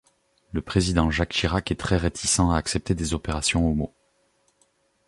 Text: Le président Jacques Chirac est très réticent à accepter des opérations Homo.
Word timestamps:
Le 0.51 0.63
président 0.63 1.11
Jacques 1.11 1.29
Chirac 1.33 1.69
est 1.69 1.79
très 1.79 1.95
réticent 1.97 2.39
à 2.49 2.55
accepter 2.55 2.95
des 2.95 3.13
opérations 3.13 3.69
Homo. 3.69 3.93